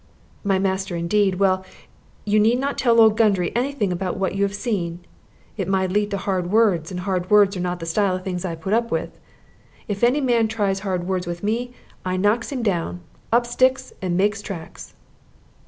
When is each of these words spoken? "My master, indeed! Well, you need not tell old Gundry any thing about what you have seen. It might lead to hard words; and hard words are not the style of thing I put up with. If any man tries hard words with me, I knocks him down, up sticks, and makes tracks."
"My 0.43 0.57
master, 0.57 0.95
indeed! 0.95 1.35
Well, 1.35 1.63
you 2.25 2.39
need 2.39 2.57
not 2.57 2.75
tell 2.75 2.99
old 2.99 3.15
Gundry 3.15 3.55
any 3.55 3.71
thing 3.71 3.91
about 3.91 4.17
what 4.17 4.33
you 4.33 4.41
have 4.41 4.55
seen. 4.55 5.01
It 5.57 5.67
might 5.67 5.91
lead 5.91 6.09
to 6.09 6.17
hard 6.17 6.49
words; 6.51 6.89
and 6.89 7.01
hard 7.01 7.29
words 7.29 7.55
are 7.55 7.59
not 7.59 7.79
the 7.79 7.85
style 7.85 8.15
of 8.15 8.23
thing 8.23 8.39
I 8.43 8.55
put 8.55 8.73
up 8.73 8.89
with. 8.89 9.11
If 9.87 10.03
any 10.03 10.19
man 10.19 10.47
tries 10.47 10.79
hard 10.79 11.05
words 11.07 11.27
with 11.27 11.43
me, 11.43 11.75
I 12.03 12.17
knocks 12.17 12.51
him 12.51 12.63
down, 12.63 13.01
up 13.31 13.45
sticks, 13.45 13.93
and 14.01 14.17
makes 14.17 14.41
tracks." 14.41 14.95